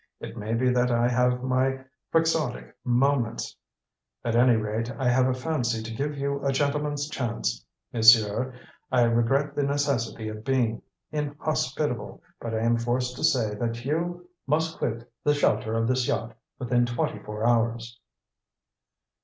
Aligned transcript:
It 0.19 0.35
may 0.35 0.55
be 0.55 0.71
that 0.71 0.89
I 0.89 1.07
have 1.07 1.43
my 1.43 1.83
quixotic 2.11 2.75
moments. 2.83 3.55
At 4.25 4.35
any 4.35 4.55
rate, 4.55 4.89
I 4.97 5.07
have 5.09 5.27
a 5.27 5.33
fancy 5.35 5.83
to 5.83 5.93
give 5.93 6.17
you 6.17 6.43
a 6.43 6.51
gentleman's 6.51 7.07
chance. 7.07 7.63
Monsieur, 7.93 8.51
I 8.91 9.03
regret 9.03 9.53
the 9.53 9.61
necessity 9.61 10.27
of 10.27 10.43
being 10.43 10.81
inhospitable, 11.11 12.19
but 12.39 12.55
I 12.55 12.61
am 12.61 12.77
forced 12.79 13.15
to 13.17 13.23
say 13.23 13.53
that 13.53 13.85
you 13.85 14.27
must 14.47 14.79
quit 14.79 15.07
the 15.23 15.35
shelter 15.35 15.75
of 15.75 15.87
this 15.87 16.07
yacht 16.07 16.35
within 16.57 16.87
twenty 16.87 17.19
four 17.19 17.45
hours." 17.45 17.99